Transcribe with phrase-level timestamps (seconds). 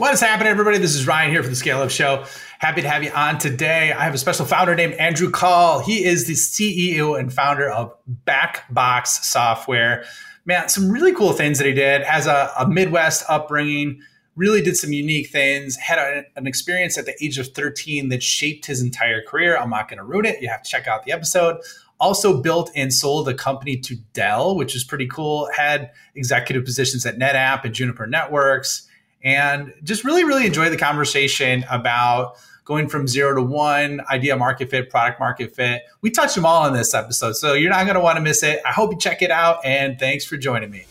[0.00, 0.78] What is happening, everybody?
[0.78, 2.24] This is Ryan here for the Scale Up Show.
[2.58, 3.92] Happy to have you on today.
[3.92, 5.80] I have a special founder named Andrew Kahl.
[5.80, 7.92] He is the CEO and founder of
[8.26, 10.06] Backbox Software.
[10.46, 12.00] Man, some really cool things that he did.
[12.04, 14.00] Has a, a Midwest upbringing,
[14.36, 18.22] really did some unique things, had a, an experience at the age of 13 that
[18.22, 19.58] shaped his entire career.
[19.58, 20.40] I'm not going to ruin it.
[20.40, 21.58] You have to check out the episode
[22.00, 25.50] also built and sold a company to Dell, which is pretty cool.
[25.54, 28.88] Had executive positions at NetApp and Juniper Networks
[29.22, 34.70] and just really, really enjoy the conversation about going from zero to one, idea market
[34.70, 35.82] fit, product market fit.
[36.02, 38.42] We touched them all in this episode, so you're not going to want to miss
[38.42, 38.60] it.
[38.64, 40.86] I hope you check it out, and thanks for joining me.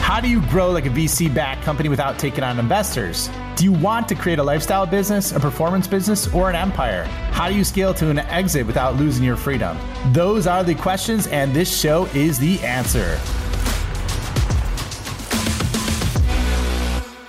[0.00, 3.30] How do you grow like a VC backed company without taking on investors?
[3.56, 7.04] Do you want to create a lifestyle business, a performance business, or an empire?
[7.32, 9.78] How do you scale to an exit without losing your freedom?
[10.12, 13.18] Those are the questions, and this show is the answer.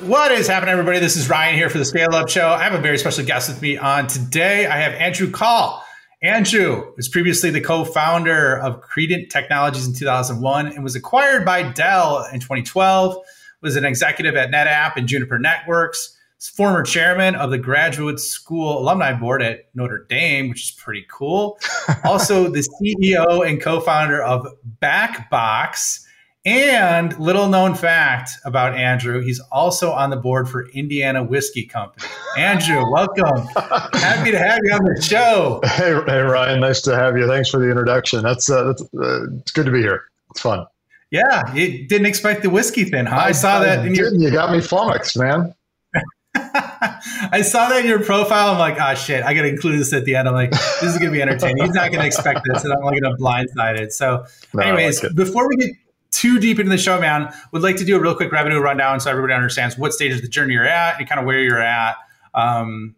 [0.06, 1.00] What is happening, everybody?
[1.00, 2.50] This is Ryan here for the Scale Up Show.
[2.50, 4.68] I have a very special guest with me on today.
[4.68, 5.84] I have Andrew Kahl.
[6.22, 12.24] Andrew was previously the co-founder of Credant Technologies in 2001 and was acquired by Dell
[12.32, 13.18] in 2012.
[13.62, 16.16] Was an executive at NetApp and Juniper Networks.
[16.54, 21.58] Former chairman of the Graduate School Alumni Board at Notre Dame, which is pretty cool.
[22.04, 24.46] also, the CEO and co-founder of
[24.84, 26.05] Backbox
[26.46, 32.08] and little known fact about Andrew, he's also on the board for Indiana Whiskey Company.
[32.38, 33.48] Andrew, welcome.
[33.94, 35.60] Happy to have you on the show.
[35.64, 37.28] Hey, hey, Ryan, nice to have you.
[37.28, 38.22] Thanks for the introduction.
[38.22, 40.04] That's, uh, that's uh, it's good to be here.
[40.30, 40.66] It's fun.
[41.12, 43.16] Yeah, you didn't expect the whiskey thing, huh?
[43.16, 44.14] I, I saw that in your.
[44.14, 45.54] You got me flummoxed, man.
[46.36, 48.50] I saw that in your profile.
[48.50, 50.28] I'm like, oh shit, I got to include this at the end.
[50.28, 51.64] I'm like, this is gonna be entertaining.
[51.64, 53.94] He's not gonna expect this, and I'm like gonna blindside it.
[53.94, 55.72] So, no, anyways, like before we get
[56.16, 59.00] too deep into the show, man, would like to do a real quick revenue rundown
[59.00, 61.62] so everybody understands what stage of the journey you're at and kind of where you're
[61.62, 61.96] at
[62.34, 62.96] um,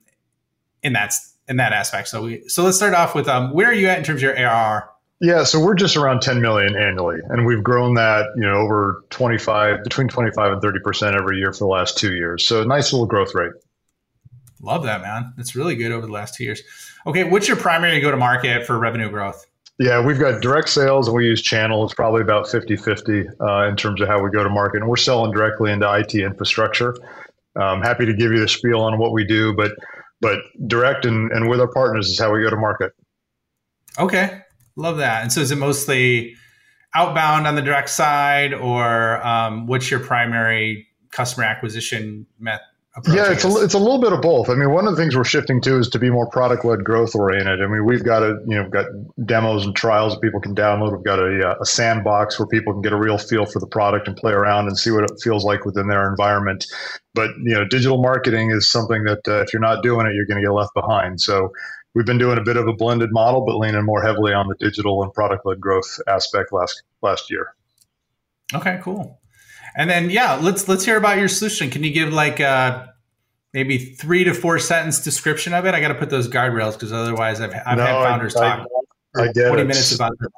[0.83, 1.13] in that
[1.47, 2.07] in that aspect.
[2.07, 4.23] So we so let's start off with um, where are you at in terms of
[4.23, 4.89] your ARR?
[5.19, 9.03] Yeah, so we're just around 10 million annually, and we've grown that you know over
[9.09, 12.45] 25 between 25 and 30 percent every year for the last two years.
[12.45, 13.53] So nice little growth rate.
[14.61, 15.33] Love that, man.
[15.37, 16.61] That's really good over the last two years.
[17.05, 19.45] Okay, what's your primary go to market for revenue growth?
[19.79, 21.85] Yeah, we've got direct sales and we use channel.
[21.85, 24.81] It's probably about 50 50 uh, in terms of how we go to market.
[24.81, 26.95] And we're selling directly into IT infrastructure.
[27.55, 29.71] I'm happy to give you the spiel on what we do, but
[30.19, 32.91] but direct and, and with our partners is how we go to market.
[33.99, 34.41] Okay,
[34.75, 35.21] love that.
[35.21, 36.35] And so is it mostly
[36.95, 42.65] outbound on the direct side, or um, what's your primary customer acquisition method?
[43.05, 44.49] Yeah, it's a, it's a little bit of both.
[44.49, 46.83] I mean, one of the things we're shifting to is to be more product led,
[46.83, 47.61] growth oriented.
[47.61, 48.87] I mean, we've got a you know got
[49.23, 50.93] demos and trials that people can download.
[50.95, 53.67] We've got a, uh, a sandbox where people can get a real feel for the
[53.67, 56.65] product and play around and see what it feels like within their environment.
[57.13, 60.25] But you know, digital marketing is something that uh, if you're not doing it, you're
[60.25, 61.21] going to get left behind.
[61.21, 61.51] So
[61.93, 64.55] we've been doing a bit of a blended model, but leaning more heavily on the
[64.59, 67.53] digital and product led growth aspect last last year.
[68.55, 69.19] Okay, cool.
[69.77, 71.69] And then yeah, let's let's hear about your solution.
[71.69, 72.87] Can you give like uh,
[73.53, 75.75] maybe three to four sentence description of it?
[75.75, 78.67] I got to put those guardrails because otherwise I've I've no, had founders I, talk
[79.15, 79.67] I, I twenty it.
[79.67, 80.31] minutes about it.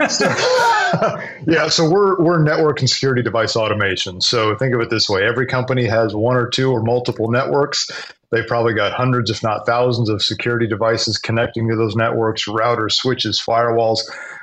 [1.46, 4.20] yeah, so we're we're network and security device automation.
[4.20, 7.88] So think of it this way: every company has one or two or multiple networks.
[8.32, 12.92] They've probably got hundreds, if not thousands, of security devices connecting to those networks, routers,
[12.92, 14.00] switches, firewalls.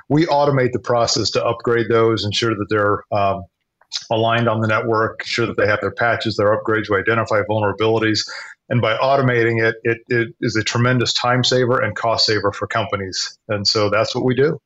[0.10, 3.44] We automate the process to upgrade those, ensure that they're um,
[4.12, 8.28] aligned on the network, sure that they have their patches, their upgrades, to identify vulnerabilities.
[8.70, 12.68] And by automating it, it, it is a tremendous time saver and cost saver for
[12.68, 13.38] companies.
[13.48, 14.60] And so that's what we do.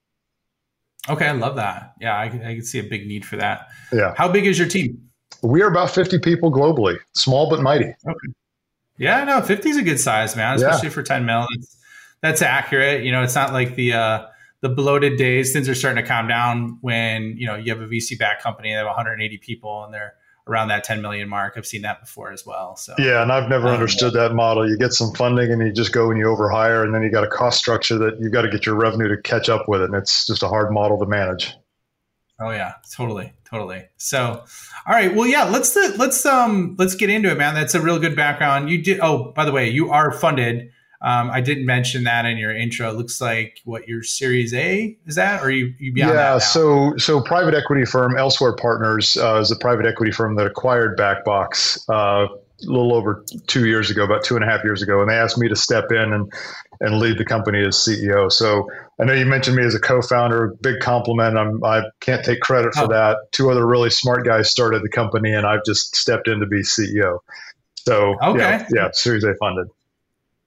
[1.10, 1.94] Okay, I love that.
[2.00, 3.68] Yeah, I, I can see a big need for that.
[3.92, 4.14] Yeah.
[4.18, 5.10] How big is your team?
[5.42, 7.86] We are about 50 people globally, small but mighty.
[7.86, 8.34] Okay.
[8.98, 10.94] Yeah, no, 50 is a good size, man, especially yeah.
[10.94, 11.48] for 10 mil.
[11.56, 11.78] That's,
[12.22, 13.04] that's accurate.
[13.04, 14.28] You know, it's not like the, uh,
[14.62, 17.88] the bloated days, things are starting to calm down when you know you have a
[17.88, 20.14] VC backed company they have 180 people and they're
[20.48, 21.54] around that 10 million mark.
[21.56, 22.76] I've seen that before as well.
[22.76, 24.68] So yeah, and I've never um, understood that model.
[24.70, 27.24] You get some funding and you just go and you overhire, and then you got
[27.24, 29.86] a cost structure that you've got to get your revenue to catch up with it,
[29.86, 31.56] and it's just a hard model to manage.
[32.40, 33.86] Oh yeah, totally, totally.
[33.98, 34.44] So,
[34.88, 37.54] all right, well, yeah, let's let's um let's get into it, man.
[37.54, 38.70] That's a real good background.
[38.70, 39.00] You did.
[39.02, 40.72] Oh, by the way, you are funded
[41.02, 42.90] um, I didn't mention that in your intro.
[42.90, 46.96] It looks like what your Series A is that, or you, you beyond yeah, so
[46.98, 51.80] so private equity firm Elsewhere Partners uh, is a private equity firm that acquired Backbox
[51.90, 55.10] uh, a little over two years ago, about two and a half years ago, and
[55.10, 56.32] they asked me to step in and
[56.82, 58.32] and lead the company as CEO.
[58.32, 58.70] So
[59.00, 60.56] I know you mentioned me as a co-founder.
[60.62, 61.38] Big compliment.
[61.38, 62.88] I'm, I can't take credit for oh.
[62.88, 63.18] that.
[63.32, 66.62] Two other really smart guys started the company, and I've just stepped in to be
[66.62, 67.20] CEO.
[67.76, 68.40] So okay.
[68.40, 69.68] yeah, yeah, Series A funded.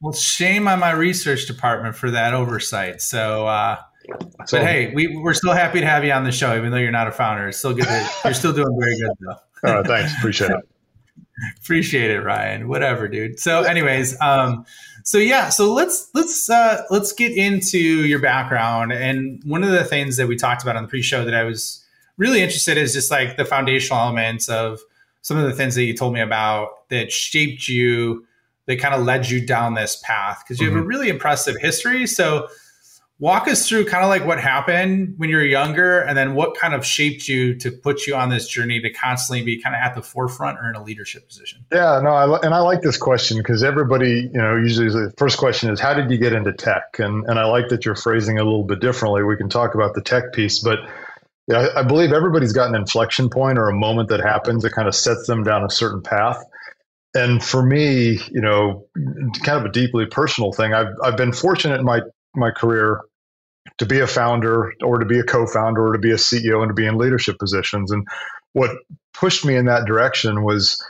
[0.05, 3.01] Well, shame on my research department for that oversight.
[3.01, 3.79] So, uh,
[4.45, 6.77] so but hey, we, we're still happy to have you on the show, even though
[6.77, 7.49] you're not a founder.
[7.49, 7.87] It's still good.
[7.87, 9.71] That you're still doing very good, though.
[9.71, 10.13] All right, thanks.
[10.19, 10.69] Appreciate it.
[11.63, 12.69] Appreciate it, Ryan.
[12.69, 13.41] Whatever, dude.
[13.41, 14.67] So, anyways, um,
[15.05, 18.93] so yeah, so let's let's uh, let's get into your background.
[18.93, 21.83] And one of the things that we talked about on the pre-show that I was
[22.19, 24.81] really interested in is just like the foundational elements of
[25.23, 28.27] some of the things that you told me about that shaped you,
[28.67, 30.77] that kind of led you down this path because you mm-hmm.
[30.77, 30.89] have a mm-hmm.
[30.89, 32.07] really impressive history.
[32.07, 32.49] So
[33.19, 36.57] walk us through kind of like what happened when you were younger and then what
[36.57, 39.81] kind of shaped you to put you on this journey to constantly be kind of
[39.81, 42.97] at the forefront or in a leadership position yeah no I, and i like this
[42.97, 46.53] question because everybody you know usually the first question is how did you get into
[46.53, 49.49] tech and and i like that you're phrasing it a little bit differently we can
[49.49, 50.81] talk about the tech piece but
[51.47, 54.89] yeah, I believe everybody's got an inflection point or a moment that happens that kind
[54.89, 56.43] of sets them down a certain path.
[57.15, 58.87] And for me, you know,
[59.43, 60.75] kind of a deeply personal thing.
[60.75, 62.01] I've I've been fortunate in my
[62.35, 63.03] my career
[63.79, 66.71] to be a founder or to be a co-founder or to be a CEO and
[66.71, 67.91] to be in leadership positions.
[67.91, 68.07] And
[68.53, 68.71] what
[69.13, 70.83] pushed me in that direction was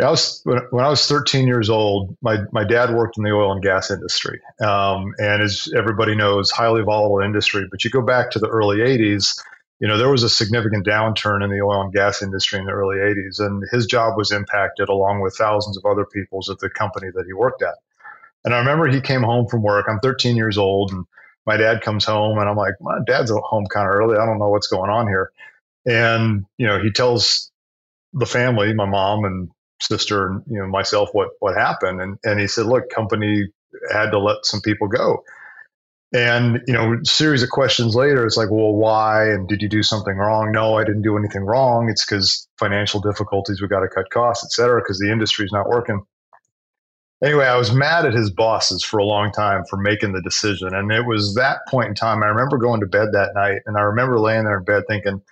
[0.00, 2.16] I was when I was 13 years old.
[2.20, 6.50] My my dad worked in the oil and gas industry, um, and as everybody knows,
[6.50, 7.66] highly volatile industry.
[7.70, 9.40] But you go back to the early 80s,
[9.80, 12.72] you know there was a significant downturn in the oil and gas industry in the
[12.72, 16.70] early 80s, and his job was impacted along with thousands of other people's at the
[16.70, 17.74] company that he worked at.
[18.44, 19.86] And I remember he came home from work.
[19.88, 21.06] I'm 13 years old, and
[21.46, 24.16] my dad comes home and I'm like, my dad's home kind of early.
[24.16, 25.30] I don't know what's going on here.
[25.86, 27.50] And, you know, he tells
[28.12, 29.50] the family, my mom and
[29.80, 32.00] sister and, you know, myself what, what happened.
[32.00, 33.48] And, and he said, look, company
[33.92, 35.24] had to let some people go.
[36.14, 39.28] And, you know, series of questions later, it's like, well, why?
[39.28, 40.52] And did you do something wrong?
[40.52, 41.90] No, I didn't do anything wrong.
[41.90, 45.68] It's because financial difficulties, we got to cut costs, et cetera, because the industry's not
[45.68, 46.00] working
[47.24, 50.74] anyway, I was mad at his bosses for a long time for making the decision.
[50.74, 53.76] And it was that point in time, I remember going to bed that night and
[53.76, 55.22] I remember laying there in bed thinking,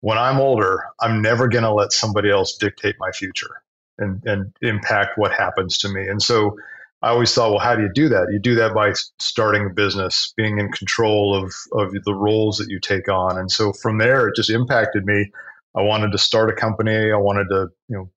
[0.00, 3.62] when I'm older, I'm never going to let somebody else dictate my future
[3.98, 6.06] and, and impact what happens to me.
[6.06, 6.56] And so
[7.04, 8.28] I always thought, well, how do you do that?
[8.32, 12.68] You do that by starting a business, being in control of, of the roles that
[12.70, 13.36] you take on.
[13.36, 15.30] And so from there, it just impacted me.
[15.76, 17.12] I wanted to start a company.
[17.12, 18.10] I wanted to, you know,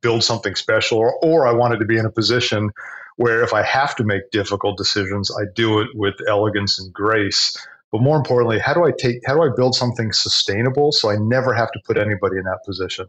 [0.00, 2.70] build something special, or, or I wanted to be in a position
[3.14, 7.56] where if I have to make difficult decisions, I do it with elegance and grace.
[7.92, 11.16] But more importantly, how do I take how do I build something sustainable so I
[11.16, 13.06] never have to put anybody in that position?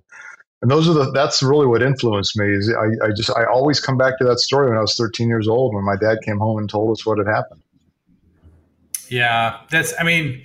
[0.62, 2.48] And those are the that's really what influenced me.
[2.48, 5.28] Is I, I just I always come back to that story when I was 13
[5.28, 7.62] years old when my dad came home and told us what had happened.
[9.10, 10.44] Yeah, that's I mean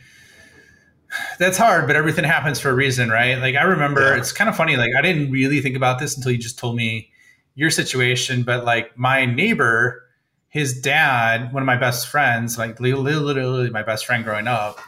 [1.39, 3.39] that's hard, but everything happens for a reason, right?
[3.39, 4.17] Like I remember, yeah.
[4.17, 4.77] it's kind of funny.
[4.77, 7.11] Like I didn't really think about this until you just told me
[7.55, 8.43] your situation.
[8.43, 10.03] But like my neighbor,
[10.49, 14.79] his dad, one of my best friends, like literally my best friend growing up,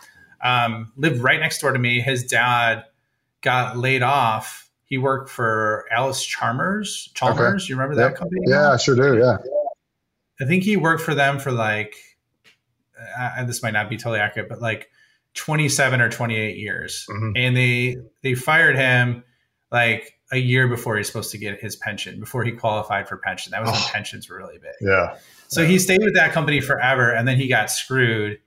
[0.42, 2.00] um, lived right next door to me.
[2.00, 2.84] His dad
[3.40, 4.63] got laid off.
[4.86, 7.10] He worked for Allis-Chalmers.
[7.14, 7.68] Chalmers, okay.
[7.68, 8.42] you remember that company?
[8.46, 9.18] Yeah, I sure do.
[9.18, 9.38] Yeah.
[10.40, 11.94] I think he worked for them for like.
[13.18, 14.88] Uh, this might not be totally accurate, but like
[15.34, 17.32] 27 or 28 years mm-hmm.
[17.36, 19.24] and they they fired him
[19.70, 23.50] like a year before he's supposed to get his pension before he qualified for pension
[23.50, 23.72] that was oh.
[23.72, 25.16] when pensions were really big yeah
[25.48, 25.66] so yeah.
[25.66, 28.38] he stayed with that company forever and then he got screwed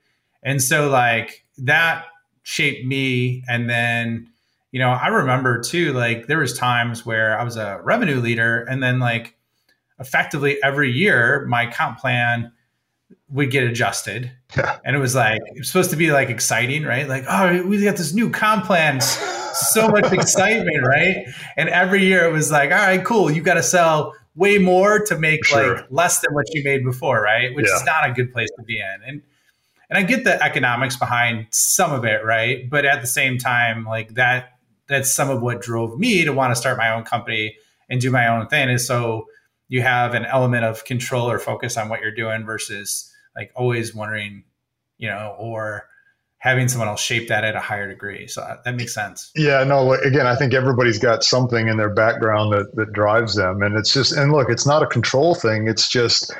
[0.42, 2.06] and so like that
[2.42, 4.26] shaped me and then
[4.72, 8.64] you know i remember too like there was times where i was a revenue leader
[8.64, 9.36] and then like
[9.98, 12.52] effectively every year my comp plan
[13.30, 14.30] would get adjusted.
[14.56, 14.78] Yeah.
[14.84, 17.08] And it was like, it was supposed to be like exciting, right?
[17.08, 19.00] Like, oh, we got this new comp plan.
[19.00, 21.26] so much excitement, right?
[21.56, 23.30] And every year it was like, all right, cool.
[23.30, 25.76] You got to sell way more to make sure.
[25.76, 27.54] like less than what you made before, right?
[27.54, 27.76] Which yeah.
[27.76, 28.96] is not a good place to be in.
[29.06, 29.22] And
[29.90, 32.68] and I get the economics behind some of it, right?
[32.68, 34.57] But at the same time, like that
[34.88, 37.56] that's some of what drove me to want to start my own company
[37.88, 39.26] and do my own thing is so
[39.68, 43.94] you have an element of control or focus on what you're doing versus like always
[43.94, 44.44] wondering,
[44.96, 45.88] you know, or
[46.38, 48.26] having someone else shape that at a higher degree.
[48.26, 49.30] So uh, that makes sense.
[49.34, 53.62] Yeah, no, again, I think everybody's got something in their background that, that drives them.
[53.62, 55.68] And it's just, and look, it's not a control thing.
[55.68, 56.32] It's just,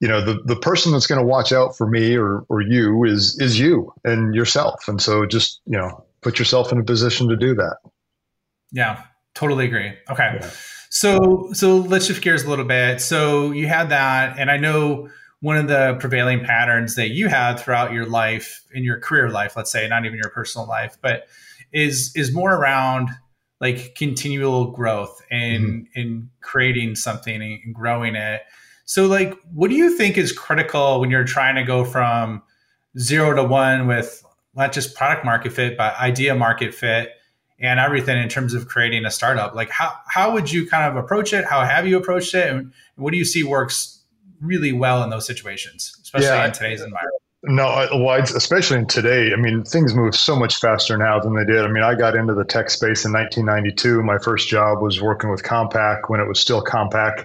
[0.00, 3.04] you know, the, the person that's going to watch out for me or, or you
[3.04, 4.88] is, is you and yourself.
[4.88, 7.76] And so just, you know, put yourself in a position to do that.
[8.72, 9.00] Yeah,
[9.36, 9.92] totally agree.
[10.10, 10.38] Okay.
[10.40, 10.50] Yeah.
[10.90, 13.00] So so let's shift gears a little bit.
[13.00, 17.60] So you had that, and I know one of the prevailing patterns that you had
[17.60, 21.28] throughout your life in your career life, let's say, not even your personal life, but
[21.72, 23.10] is is more around
[23.60, 26.00] like continual growth and mm-hmm.
[26.00, 28.42] in creating something and growing it.
[28.84, 32.42] So like what do you think is critical when you're trying to go from
[32.98, 34.25] zero to one with
[34.56, 37.10] not just product market fit, but idea market fit
[37.58, 39.54] and everything in terms of creating a startup?
[39.54, 41.44] Like how how would you kind of approach it?
[41.44, 42.48] How have you approached it?
[42.48, 44.02] And what do you see works
[44.40, 47.22] really well in those situations, especially yeah, in today's environment?
[47.48, 49.32] No, well, especially in today.
[49.32, 51.64] I mean, things move so much faster now than they did.
[51.64, 54.02] I mean, I got into the tech space in 1992.
[54.02, 57.24] My first job was working with Compaq when it was still Compaq.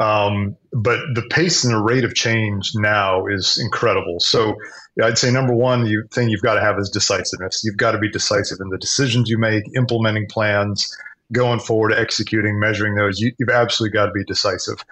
[0.00, 4.18] Um, but the pace and the rate of change now is incredible.
[4.18, 4.56] So
[5.02, 7.62] I'd say number one you, thing you've got to have is decisiveness.
[7.62, 10.96] You've got to be decisive in the decisions you make, implementing plans,
[11.32, 13.20] going forward, executing, measuring those.
[13.20, 14.82] You, have absolutely got to be decisive.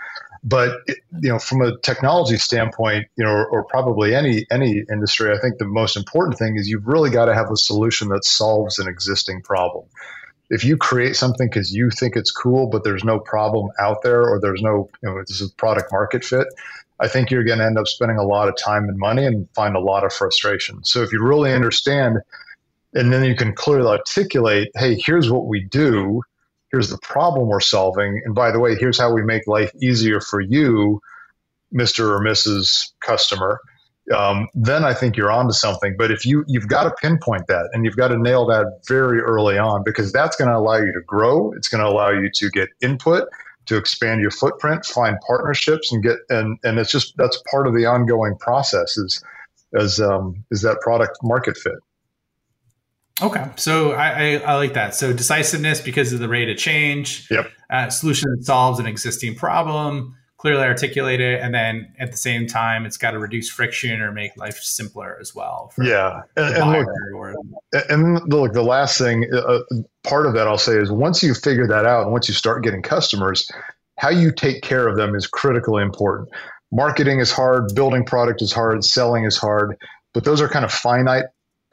[0.45, 5.33] But you know, from a technology standpoint, you know, or, or, probably any any industry,
[5.33, 8.25] I think the most important thing is you've really got to have a solution that
[8.25, 9.87] solves an existing problem.
[10.51, 14.23] If you create something because you think it's cool, but there's no problem out there,
[14.23, 16.47] or there's no, you know, this is product market fit,
[17.01, 19.49] I think you're going to end up spending a lot of time and money and
[19.55, 20.83] find a lot of frustration.
[20.85, 22.19] So if you really understand,
[22.95, 26.23] and then you can clearly articulate, hey, here's what we do
[26.71, 30.21] here's the problem we're solving and by the way here's how we make life easier
[30.21, 31.01] for you
[31.75, 33.61] mr or mrs customer
[34.15, 37.69] um, then i think you're onto something but if you you've got to pinpoint that
[37.73, 40.93] and you've got to nail that very early on because that's going to allow you
[40.93, 43.29] to grow it's going to allow you to get input
[43.67, 47.75] to expand your footprint find partnerships and get and and it's just that's part of
[47.75, 49.23] the ongoing process is
[49.79, 51.75] as um, is that product market fit
[53.21, 54.95] Okay, so I, I, I, like that.
[54.95, 57.29] So decisiveness because of the rate of change.
[57.31, 57.51] Yep.
[57.69, 62.47] Uh, solution that solves an existing problem, clearly articulate it, and then at the same
[62.47, 65.73] time, it's got to reduce friction or make life simpler as well.
[65.83, 67.35] yeah, and, and look, or,
[67.89, 69.61] and look, the last thing, uh, uh,
[70.05, 72.63] part of that I'll say is once you figure that out, and once you start
[72.63, 73.51] getting customers,
[73.99, 76.29] how you take care of them is critically important.
[76.71, 79.77] Marketing is hard, building product is hard, selling is hard,
[80.15, 81.25] but those are kind of finite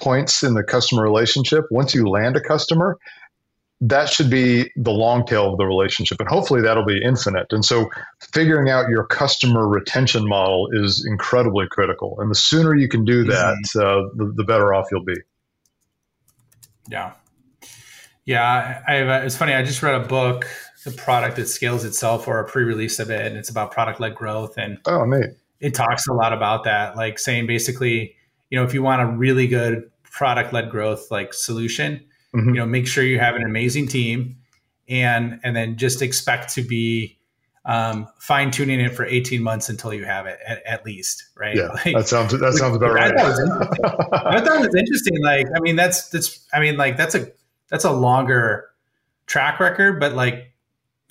[0.01, 1.65] points in the customer relationship.
[1.69, 2.98] Once you land a customer,
[3.87, 6.19] that should be the long tail of the relationship.
[6.19, 7.47] And hopefully that'll be infinite.
[7.51, 7.87] And so
[8.33, 12.15] figuring out your customer retention model is incredibly critical.
[12.19, 15.15] And the sooner you can do that, uh, the, the, better off you'll be.
[16.89, 17.13] Yeah.
[18.25, 18.81] Yeah.
[18.87, 19.53] I, I, it's funny.
[19.53, 20.47] I just read a book,
[20.83, 23.27] The Product That Scales Itself, or a pre release of it.
[23.27, 24.57] And it's about product led growth.
[24.57, 25.31] And oh, neat.
[25.59, 28.15] It talks a lot about that, like saying basically,
[28.49, 32.03] you know, if you want a really good product led growth like solution,
[32.35, 32.49] mm-hmm.
[32.49, 34.37] you know, make sure you have an amazing team
[34.87, 37.17] and and then just expect to be
[37.65, 41.55] um, fine tuning it for 18 months until you have it at, at least, right?
[41.55, 43.17] Yeah, like, that sounds that sounds about right.
[43.17, 45.21] I thought, I thought it was interesting.
[45.21, 47.27] Like, I mean, that's that's I mean, like that's a
[47.69, 48.69] that's a longer
[49.25, 50.53] track record, but like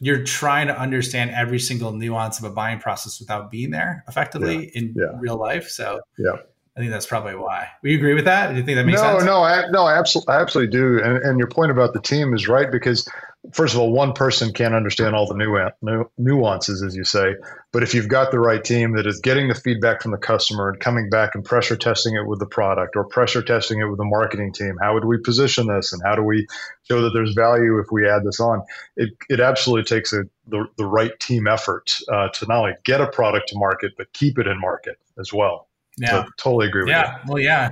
[0.01, 4.67] you're trying to understand every single nuance of a buying process without being there effectively
[4.67, 4.81] yeah.
[4.81, 5.19] in yeah.
[5.19, 5.69] real life.
[5.69, 6.37] So yeah,
[6.77, 7.69] I think that's probably why.
[7.83, 8.51] Would you agree with that?
[8.51, 9.25] Do you think that makes no, sense?
[9.25, 11.01] No, I, no, I absolutely, I absolutely do.
[11.05, 13.09] And, and your point about the team is right because,
[13.53, 15.37] first of all, one person can't understand all the
[15.81, 17.37] nu- nuances, as you say.
[17.71, 20.69] But if you've got the right team that is getting the feedback from the customer
[20.69, 23.99] and coming back and pressure testing it with the product or pressure testing it with
[23.99, 26.45] the marketing team, how would we position this and how do we
[26.89, 28.65] show that there's value if we add this on?
[28.97, 33.01] It, it absolutely takes a, the, the right team effort uh, to not only get
[33.01, 35.69] a product to market, but keep it in market as well.
[35.99, 37.19] Yeah, so, totally agree with yeah.
[37.25, 37.33] you.
[37.33, 37.71] Well, yeah.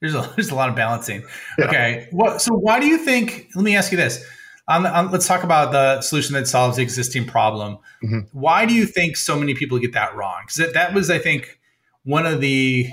[0.00, 1.24] There's a there's a lot of balancing.
[1.58, 1.66] Yeah.
[1.66, 2.08] Okay.
[2.12, 3.48] Well, so why do you think?
[3.54, 4.24] Let me ask you this.
[4.68, 7.78] On, the, on let's talk about the solution that solves the existing problem.
[8.02, 8.20] Mm-hmm.
[8.32, 10.42] Why do you think so many people get that wrong?
[10.44, 11.58] Because that, that was, I think,
[12.04, 12.88] one of the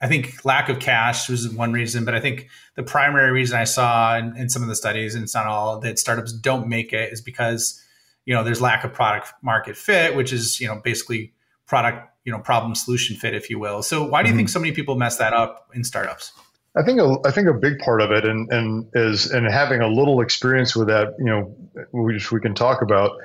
[0.00, 3.64] I think lack of cash was one reason, but I think the primary reason I
[3.64, 6.94] saw in, in, some of the studies, and it's not all, that startups don't make
[6.94, 7.82] it is because
[8.24, 11.34] you know there's lack of product market fit, which is you know basically
[11.66, 14.38] product you know problem solution fit if you will so why do you mm-hmm.
[14.38, 16.32] think so many people mess that up in startups
[16.76, 19.80] I think a, I think a big part of it, and, and is and having
[19.80, 21.56] a little experience with that, you know,
[21.92, 23.16] which we can talk about.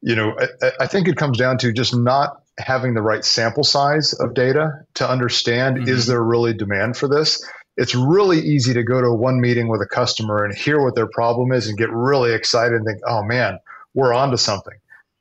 [0.00, 3.64] You know, I, I think it comes down to just not having the right sample
[3.64, 5.88] size of data to understand mm-hmm.
[5.88, 7.44] is there really demand for this.
[7.76, 11.08] It's really easy to go to one meeting with a customer and hear what their
[11.08, 13.58] problem is and get really excited and think, oh man,
[13.92, 14.74] we're onto something.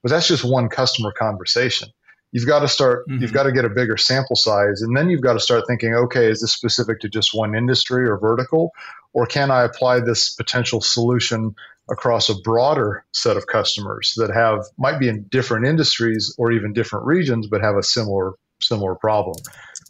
[0.03, 1.89] But that's just one customer conversation
[2.33, 3.21] you've got to start mm-hmm.
[3.21, 5.93] you've got to get a bigger sample size and then you've got to start thinking
[5.93, 8.71] okay is this specific to just one industry or vertical
[9.13, 11.55] or can i apply this potential solution
[11.89, 16.73] across a broader set of customers that have might be in different industries or even
[16.73, 19.35] different regions but have a similar similar problem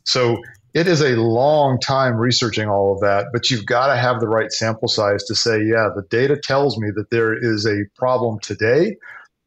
[0.03, 0.37] so
[0.73, 4.27] it is a long time researching all of that, but you've got to have the
[4.27, 8.39] right sample size to say, yeah, the data tells me that there is a problem
[8.39, 8.97] today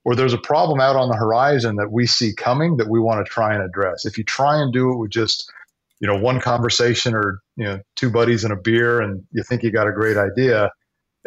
[0.06, 3.26] or there's a problem out on the horizon that we see coming that we want
[3.26, 4.06] to try and address.
[4.06, 5.50] If you try and do it with just,
[5.98, 9.64] you know, one conversation or, you know, two buddies and a beer and you think
[9.64, 10.70] you got a great idea,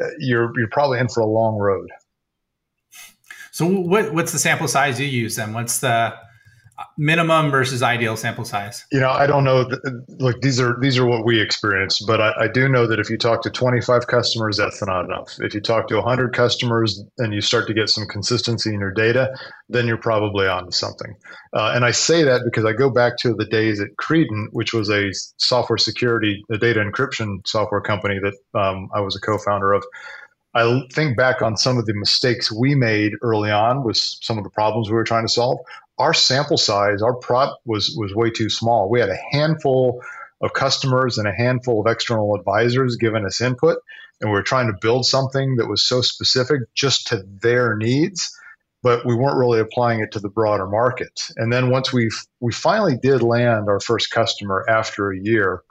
[0.02, 1.90] uh, you're you're probably in for a long road.
[3.52, 5.52] So what what's the sample size you use then?
[5.52, 6.16] What's the
[6.98, 8.86] minimum versus ideal sample size?
[8.92, 9.70] You know, I don't know.
[10.20, 13.10] Like these are these are what we experience, but I, I, do know that if
[13.10, 15.36] you talk to 25 customers, that's not enough.
[15.40, 18.92] If you talk to 100 customers and you start to get some consistency in your
[18.92, 19.36] data,
[19.68, 21.16] then you're probably onto something.
[21.54, 24.74] Uh, and I say that because I go back to the days at Credant, which
[24.74, 29.74] was a software security, a data encryption software company that um, I was a co-founder
[29.74, 29.84] of.
[30.56, 34.44] I think back on some of the mistakes we made early on with some of
[34.44, 35.60] the problems we were trying to solve
[36.00, 38.90] our sample size, our prop was was way too small.
[38.90, 40.02] We had a handful
[40.42, 43.78] of customers and a handful of external advisors giving us input,
[44.22, 48.34] and we were trying to build something that was so specific just to their needs,
[48.82, 51.22] but we weren't really applying it to the broader market.
[51.36, 55.64] And then once we we finally did land our first customer after a year,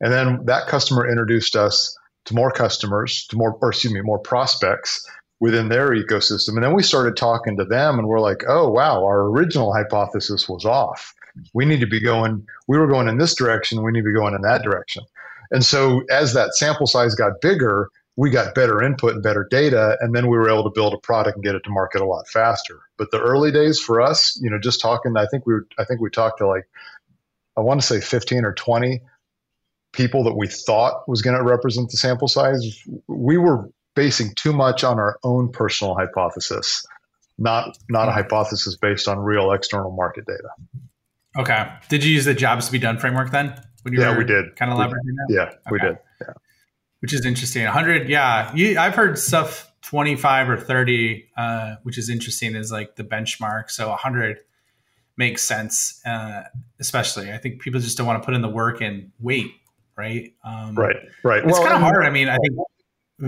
[0.00, 4.18] and then that customer introduced us to more customers, to more or excuse me, more
[4.18, 5.08] prospects
[5.42, 6.50] within their ecosystem.
[6.50, 10.48] And then we started talking to them and we're like, oh, wow, our original hypothesis
[10.48, 11.12] was off.
[11.52, 14.14] We need to be going, we were going in this direction, we need to be
[14.14, 15.02] going in that direction.
[15.50, 19.96] And so as that sample size got bigger, we got better input and better data,
[20.00, 22.06] and then we were able to build a product and get it to market a
[22.06, 22.78] lot faster.
[22.96, 25.84] But the early days for us, you know, just talking, I think we were, I
[25.84, 26.68] think we talked to like,
[27.56, 29.00] I want to say 15 or 20
[29.92, 32.80] people that we thought was going to represent the sample size.
[33.08, 36.84] We were basing too much on our own personal hypothesis,
[37.38, 40.48] not not a hypothesis based on real external market data.
[41.38, 41.72] Okay.
[41.88, 43.54] Did you use the jobs to be done framework then?
[43.82, 44.54] When you yeah, we did.
[44.56, 45.26] Kind of leveraging that.
[45.28, 45.56] Yeah, okay.
[45.70, 45.98] we did.
[46.20, 46.32] Yeah.
[47.00, 47.64] Which is interesting.
[47.64, 48.08] 100.
[48.08, 53.02] Yeah, you, I've heard stuff 25 or 30, uh, which is interesting, is like the
[53.02, 53.70] benchmark.
[53.70, 54.38] So 100
[55.16, 56.42] makes sense, uh,
[56.78, 57.32] especially.
[57.32, 59.50] I think people just don't want to put in the work and wait,
[59.96, 60.32] right?
[60.44, 61.42] Um, right, right.
[61.42, 62.04] It's well, kind of hard.
[62.04, 62.56] I mean, I think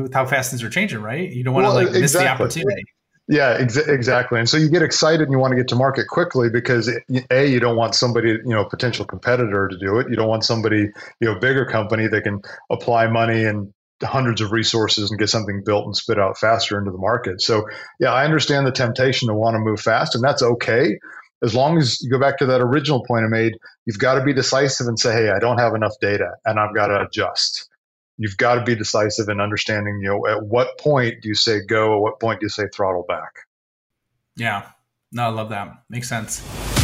[0.03, 1.31] with how fast things are changing, right?
[1.31, 2.01] You don't want well, to like exactly.
[2.03, 2.85] miss the opportunity.
[3.27, 4.39] Yeah, ex- exactly.
[4.39, 6.91] And so you get excited and you want to get to market quickly because
[7.31, 10.11] a you don't want somebody, you know, potential competitor to do it.
[10.11, 14.53] You don't want somebody, you know, bigger company that can apply money and hundreds of
[14.53, 17.41] resources and get something built and spit out faster into the market.
[17.41, 17.65] So
[17.99, 20.99] yeah, I understand the temptation to want to move fast, and that's okay
[21.43, 23.55] as long as you go back to that original point I made.
[23.87, 26.75] You've got to be decisive and say, hey, I don't have enough data, and I've
[26.75, 27.69] got to adjust
[28.17, 31.61] you've got to be decisive in understanding, you know, at what point do you say
[31.65, 33.33] go, at what point do you say throttle back?
[34.37, 34.69] Yeah.
[35.13, 35.73] No, I love that.
[35.89, 36.84] Makes sense.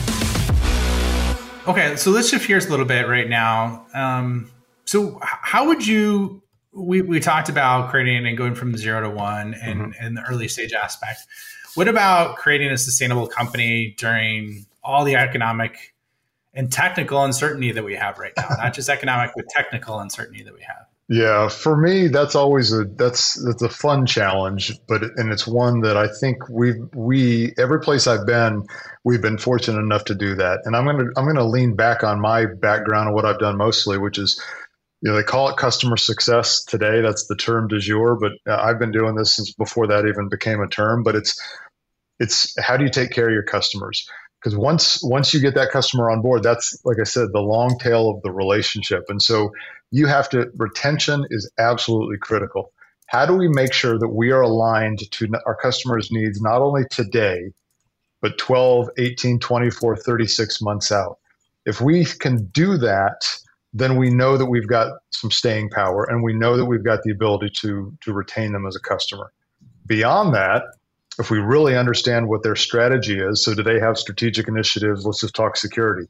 [1.71, 3.85] Okay, so let's shift gears a little bit right now.
[3.93, 4.51] Um,
[4.83, 6.43] so, how would you?
[6.73, 10.05] We, we talked about creating and going from zero to one and, mm-hmm.
[10.05, 11.21] and the early stage aspect.
[11.75, 15.93] What about creating a sustainable company during all the economic
[16.53, 18.49] and technical uncertainty that we have right now?
[18.57, 20.87] Not just economic, but technical uncertainty that we have.
[21.09, 25.81] Yeah, for me, that's always a that's that's a fun challenge, but and it's one
[25.81, 28.65] that I think we we every place I've been,
[29.03, 30.61] we've been fortunate enough to do that.
[30.63, 33.97] And I'm gonna I'm gonna lean back on my background and what I've done mostly,
[33.97, 34.41] which is,
[35.01, 37.01] you know, they call it customer success today.
[37.01, 40.29] That's the term du jour, but uh, I've been doing this since before that even
[40.29, 41.03] became a term.
[41.03, 41.37] But it's
[42.21, 44.07] it's how do you take care of your customers?
[44.41, 47.77] because once once you get that customer on board that's like i said the long
[47.77, 49.51] tail of the relationship and so
[49.91, 52.71] you have to retention is absolutely critical.
[53.07, 56.83] How do we make sure that we are aligned to our customers needs not only
[56.89, 57.51] today
[58.21, 61.17] but 12 18 24 36 months out?
[61.65, 63.27] If we can do that
[63.73, 67.03] then we know that we've got some staying power and we know that we've got
[67.03, 69.31] the ability to to retain them as a customer.
[69.85, 70.63] Beyond that
[71.19, 75.05] if we really understand what their strategy is so do they have strategic initiatives?
[75.05, 76.07] Let's just talk security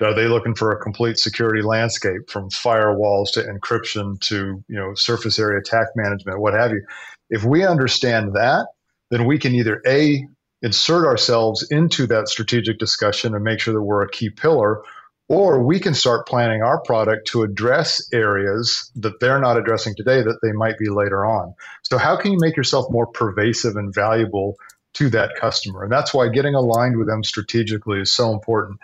[0.00, 4.94] Are they looking for a complete security landscape from firewalls to encryption to you know
[4.94, 6.84] surface area attack management, what have you?
[7.30, 8.66] If we understand that,
[9.10, 10.26] then we can either a
[10.62, 14.82] insert ourselves into that strategic discussion and make sure that we're a key pillar,
[15.28, 20.22] or we can start planning our product to address areas that they're not addressing today
[20.22, 21.54] that they might be later on.
[21.82, 24.56] So, how can you make yourself more pervasive and valuable
[24.94, 25.82] to that customer?
[25.82, 28.78] And that's why getting aligned with them strategically is so important.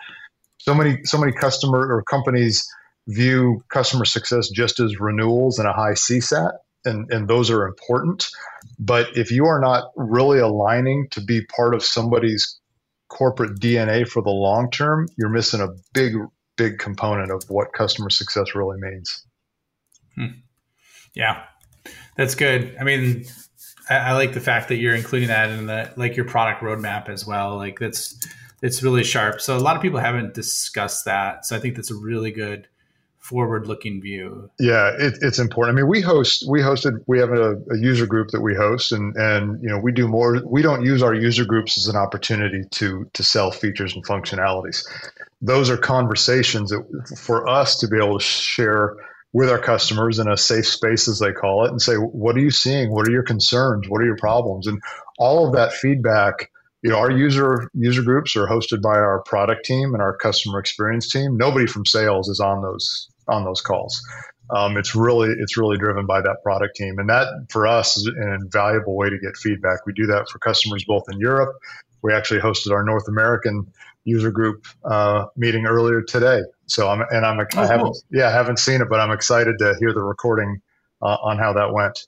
[0.59, 2.67] So many, so many customer or companies
[3.07, 6.51] view customer success just as renewals and a high CSAT,
[6.85, 8.29] and, and those are important.
[8.77, 12.59] But if you are not really aligning to be part of somebody's
[13.09, 16.13] corporate DNA for the long term, you're missing a big,
[16.55, 19.25] big component of what customer success really means.
[20.15, 20.39] Hmm.
[21.15, 21.43] Yeah,
[22.15, 22.75] that's good.
[22.79, 23.25] I mean,
[23.89, 27.09] I, I, like the fact that you're including that in the like your product roadmap
[27.09, 27.55] as well.
[27.57, 28.19] Like that's
[28.61, 29.41] it's really sharp.
[29.41, 31.45] So a lot of people haven't discussed that.
[31.45, 32.67] So I think that's a really good
[33.19, 34.49] forward looking view.
[34.59, 35.77] Yeah it, it's important.
[35.77, 38.91] I mean we host we hosted we have a, a, user group that we host
[38.91, 41.95] and and you know we do more we don't use our user groups as an
[41.95, 44.83] opportunity to to sell features and functionalities.
[45.41, 48.95] Those are conversations that for us to be able to share
[49.31, 52.41] with our customers in a safe space as they call it and say what are
[52.41, 52.89] you seeing?
[52.89, 53.87] What are your concerns?
[53.89, 54.65] What are your problems?
[54.65, 54.81] And
[55.19, 56.49] all of that feedback
[56.81, 60.59] you know our user user groups are hosted by our product team and our customer
[60.59, 64.01] experience team nobody from sales is on those on those calls.
[64.49, 68.07] Um, it's really it's really driven by that product team, and that for us is
[68.07, 69.85] an invaluable way to get feedback.
[69.85, 71.55] We do that for customers both in Europe.
[72.01, 73.71] We actually hosted our North American
[74.05, 76.41] user group uh, meeting earlier today.
[76.65, 78.01] So I'm and I'm oh, I haven't cool.
[78.11, 80.61] yeah I haven't seen it, but I'm excited to hear the recording
[81.01, 82.07] uh, on how that went.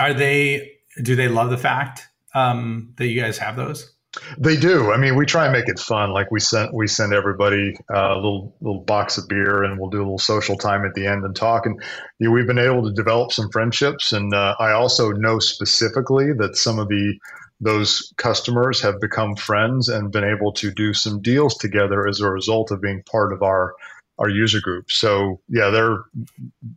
[0.00, 0.72] Are they?
[1.00, 3.92] Do they love the fact um, that you guys have those?
[4.38, 4.90] They do.
[4.90, 6.10] I mean, we try and make it fun.
[6.10, 9.90] Like we send we send everybody uh, a little little box of beer, and we'll
[9.90, 11.64] do a little social time at the end and talk.
[11.64, 11.80] And
[12.18, 14.12] you know, we've been able to develop some friendships.
[14.12, 17.18] And uh, I also know specifically that some of the
[17.60, 22.28] those customers have become friends and been able to do some deals together as a
[22.28, 23.74] result of being part of our
[24.18, 24.90] our user group.
[24.90, 26.02] So yeah, they're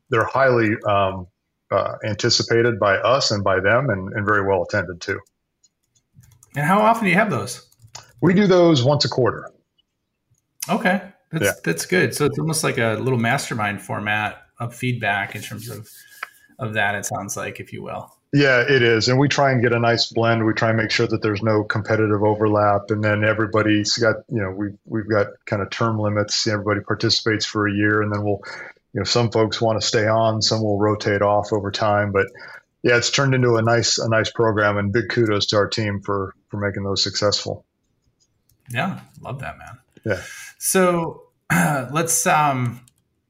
[0.09, 1.25] they're highly um,
[1.71, 5.19] uh, anticipated by us and by them, and, and very well attended too.
[6.55, 7.67] And how often do you have those?
[8.21, 9.49] We do those once a quarter.
[10.69, 11.01] Okay.
[11.31, 11.51] That's, yeah.
[11.63, 12.13] that's good.
[12.13, 15.89] So it's almost like a little mastermind format of feedback in terms of,
[16.59, 18.15] of that, it sounds like, if you will.
[18.33, 19.09] Yeah, it is.
[19.09, 20.45] And we try and get a nice blend.
[20.45, 22.81] We try and make sure that there's no competitive overlap.
[22.89, 26.47] And then everybody's got, you know, we've, we've got kind of term limits.
[26.47, 28.41] Everybody participates for a year and then we'll,
[28.93, 32.11] you know, some folks want to stay on, some will rotate off over time.
[32.11, 32.27] But
[32.83, 36.01] yeah, it's turned into a nice a nice program, and big kudos to our team
[36.01, 37.65] for for making those successful.
[38.69, 39.77] Yeah, love that, man.
[40.05, 40.21] Yeah.
[40.59, 42.81] So uh, let's um,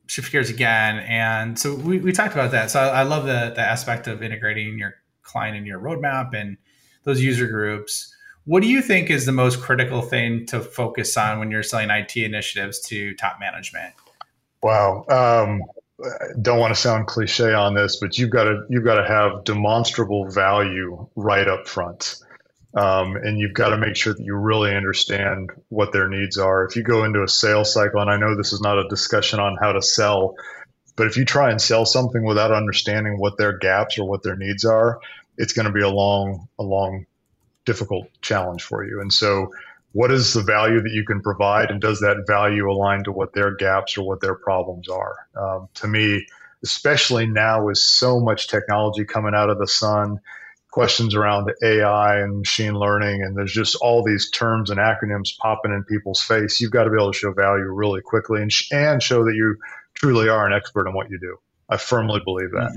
[0.07, 2.71] shift gears again, and so we, we talked about that.
[2.71, 6.57] So I, I love the the aspect of integrating your client in your roadmap and
[7.03, 8.13] those user groups.
[8.45, 11.89] What do you think is the most critical thing to focus on when you're selling
[11.89, 13.93] IT initiatives to top management?
[14.61, 15.05] Wow.
[15.09, 15.61] Um,
[16.41, 19.43] don't want to sound cliche on this, but you've got to you've got to have
[19.43, 22.15] demonstrable value right up front,
[22.75, 26.65] um, and you've got to make sure that you really understand what their needs are.
[26.65, 29.39] If you go into a sales cycle, and I know this is not a discussion
[29.39, 30.35] on how to sell,
[30.95, 34.35] but if you try and sell something without understanding what their gaps or what their
[34.35, 34.99] needs are,
[35.37, 37.05] it's going to be a long, a long,
[37.65, 38.99] difficult challenge for you.
[39.01, 39.53] And so
[39.93, 43.33] what is the value that you can provide and does that value align to what
[43.33, 45.27] their gaps or what their problems are?
[45.35, 46.25] Um, to me
[46.63, 50.19] especially now with so much technology coming out of the sun
[50.71, 55.71] questions around ai and machine learning and there's just all these terms and acronyms popping
[55.71, 58.71] in people's face you've got to be able to show value really quickly and, sh-
[58.71, 59.55] and show that you
[59.93, 61.37] truly are an expert in what you do.
[61.69, 62.73] I firmly believe that.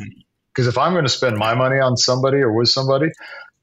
[0.52, 0.68] Because mm-hmm.
[0.68, 3.08] if i'm going to spend my money on somebody or with somebody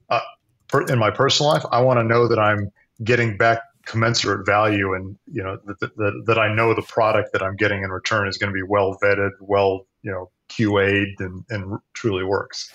[0.10, 0.20] uh,
[0.68, 2.72] per- in my personal life i want to know that i'm
[3.04, 7.44] getting back commensurate value and you know that, that, that I know the product that
[7.44, 11.44] I'm getting in return is going to be well vetted, well you know QA'd and,
[11.50, 12.72] and truly works.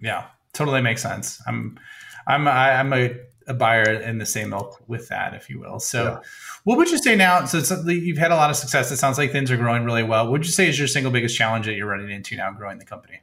[0.00, 1.40] Yeah, totally makes sense.
[1.46, 1.78] I'm
[2.26, 5.48] I'm I, am i am a, a buyer in the same milk with that, if
[5.48, 5.80] you will.
[5.80, 6.18] So, yeah.
[6.64, 7.44] what would you say now?
[7.46, 8.90] So you've had a lot of success.
[8.90, 10.24] It sounds like things are growing really well.
[10.24, 12.78] What would you say is your single biggest challenge that you're running into now, growing
[12.78, 13.20] the company?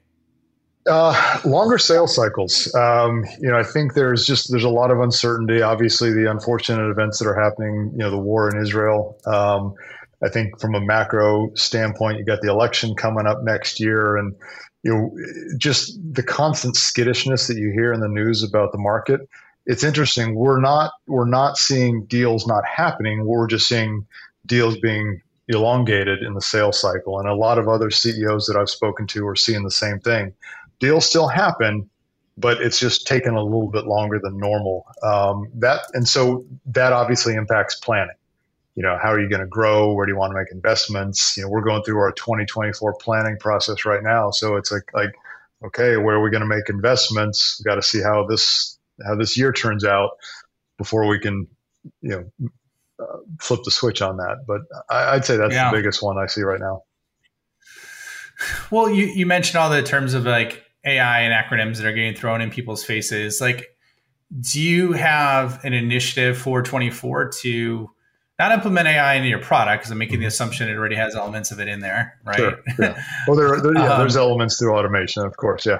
[0.89, 2.73] Uh, longer sales cycles.
[2.75, 5.61] Um, you know, I think there's just there's a lot of uncertainty.
[5.61, 7.91] Obviously, the unfortunate events that are happening.
[7.93, 9.19] You know, the war in Israel.
[9.25, 9.73] Um,
[10.23, 14.35] I think from a macro standpoint, you got the election coming up next year, and
[14.83, 19.21] you know, just the constant skittishness that you hear in the news about the market.
[19.65, 20.35] It's interesting.
[20.35, 23.25] We're not we're not seeing deals not happening.
[23.25, 24.05] We're just seeing
[24.45, 27.19] deals being elongated in the sales cycle.
[27.19, 30.33] And a lot of other CEOs that I've spoken to are seeing the same thing.
[30.79, 31.89] Deals still happen,
[32.37, 34.85] but it's just taken a little bit longer than normal.
[35.03, 38.15] Um, that and so that obviously impacts planning.
[38.75, 39.91] You know, how are you going to grow?
[39.93, 41.35] Where do you want to make investments?
[41.35, 45.15] You know, we're going through our 2024 planning process right now, so it's like like
[45.65, 47.59] okay, where are we going to make investments?
[47.59, 50.11] We've got to see how this how this year turns out
[50.77, 51.47] before we can
[52.01, 52.09] you
[52.39, 52.49] know
[52.99, 54.45] uh, flip the switch on that.
[54.47, 55.71] But I, would say that's yeah.
[55.71, 56.83] the biggest one I see right now.
[58.69, 62.15] Well, you, you mentioned all the terms of like AI and acronyms that are getting
[62.15, 63.41] thrown in people's faces.
[63.41, 63.75] Like,
[64.39, 67.89] do you have an initiative for 24 to
[68.39, 69.81] not implement AI into your product?
[69.81, 70.27] Because I'm making the mm-hmm.
[70.27, 72.37] assumption it already has elements of it in there, right?
[72.37, 73.03] Sure, yeah.
[73.27, 75.65] Well, there, there yeah, um, there's elements through automation, of course.
[75.65, 75.79] Yeah.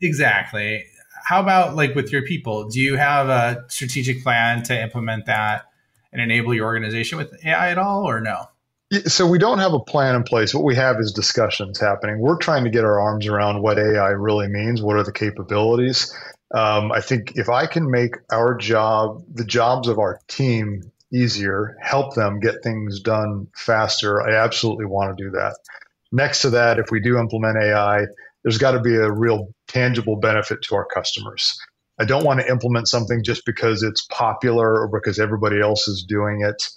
[0.00, 0.84] Exactly.
[1.24, 2.68] How about like with your people?
[2.68, 5.64] Do you have a strategic plan to implement that
[6.12, 8.48] and enable your organization with AI at all, or no?
[9.06, 10.54] So we don't have a plan in place.
[10.54, 12.18] What we have is discussions happening.
[12.18, 14.82] We're trying to get our arms around what AI really means.
[14.82, 16.14] What are the capabilities?
[16.54, 21.76] Um, I think if I can make our job, the jobs of our team easier,
[21.80, 25.56] help them get things done faster, I absolutely want to do that.
[26.12, 28.06] Next to that, if we do implement AI,
[28.42, 31.58] there's got to be a real tangible benefit to our customers.
[31.98, 36.04] I don't want to implement something just because it's popular or because everybody else is
[36.04, 36.68] doing it.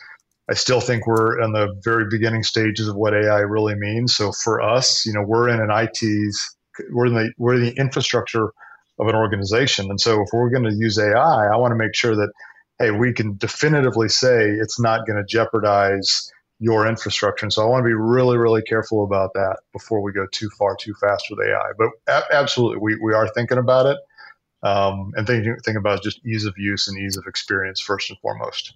[0.50, 4.16] I still think we're in the very beginning stages of what AI really means.
[4.16, 6.56] So for us, you know, we're in an IT's,
[6.92, 8.52] we're in the we're in the infrastructure
[9.00, 11.96] of an organization, and so if we're going to use AI, I want to make
[11.96, 12.32] sure that
[12.80, 17.46] hey, we can definitively say it's not going to jeopardize your infrastructure.
[17.46, 20.50] And so I want to be really, really careful about that before we go too
[20.58, 21.72] far, too fast with AI.
[21.78, 23.98] But a- absolutely, we, we are thinking about it
[24.64, 28.20] um, and thinking think about just ease of use and ease of experience first and
[28.20, 28.74] foremost.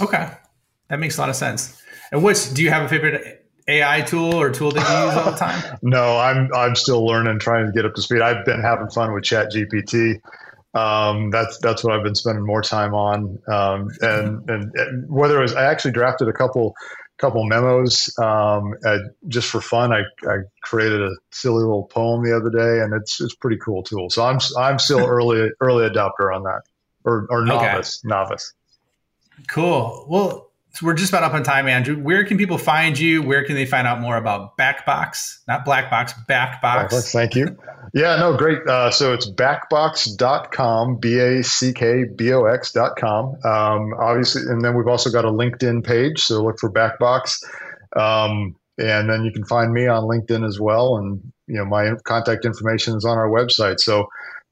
[0.00, 0.30] Okay,
[0.92, 1.82] that makes a lot of sense.
[2.12, 5.32] And what's do you have a favorite AI tool or tool that you use all
[5.32, 5.78] the time?
[5.82, 8.20] no, I'm I'm still learning, trying to get up to speed.
[8.20, 10.20] I've been having fun with Chat GPT.
[10.74, 13.38] Um, that's that's what I've been spending more time on.
[13.48, 16.74] Um, and, and, and whether it was, I actually drafted a couple
[17.16, 18.74] couple memos um,
[19.28, 19.94] just for fun.
[19.94, 23.82] I, I created a silly little poem the other day, and it's it's pretty cool
[23.82, 24.10] tool.
[24.10, 26.64] So I'm I'm still early early adopter on that,
[27.04, 28.14] or or novice okay.
[28.14, 28.52] novice.
[29.48, 30.04] Cool.
[30.06, 31.96] Well, so we're just about up on time, Andrew.
[31.96, 33.22] Where can people find you?
[33.22, 35.38] Where can they find out more about Backbox?
[35.46, 36.60] Not Black Box, Backbox.
[36.62, 37.56] Backbox thank you.
[37.92, 38.66] Yeah, no, great.
[38.66, 43.36] Uh, so it's backbox.com, B A C K B O X.com.
[43.44, 46.20] Um, obviously, and then we've also got a LinkedIn page.
[46.20, 47.42] So look for Backbox.
[47.94, 50.96] Um, and then you can find me on LinkedIn as well.
[50.96, 53.78] And, you know, my contact information is on our website.
[53.78, 54.06] So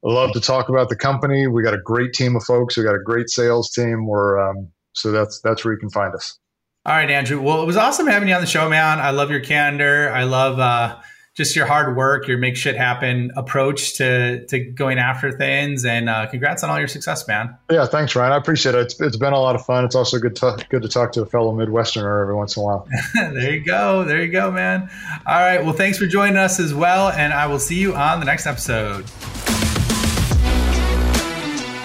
[0.05, 1.47] I love to talk about the company.
[1.47, 2.77] We got a great team of folks.
[2.77, 4.07] We got a great sales team.
[4.07, 4.69] We're, um,
[5.01, 6.39] so that's that's where you can find us.
[6.87, 7.41] All right, Andrew.
[7.41, 9.01] Well, it was awesome having you on the show, man.
[9.01, 10.11] I love your candor.
[10.11, 10.99] I love uh,
[11.37, 16.09] just your hard work, your make shit happen approach to to going after things, and
[16.09, 17.57] uh, congrats on all your success, man.
[17.71, 18.33] Yeah, thanks, Ryan.
[18.33, 18.81] I appreciate it.
[18.81, 19.85] It's, it's been a lot of fun.
[19.85, 22.67] It's also good to good to talk to a fellow Midwesterner every once in a
[22.67, 22.89] while.
[23.15, 24.05] there you go.
[24.05, 24.91] There you go, man.
[25.27, 25.63] All right.
[25.63, 28.47] Well, thanks for joining us as well, and I will see you on the next
[28.47, 29.05] episode.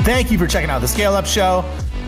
[0.06, 1.66] Thank you for checking out the Scale Up Show.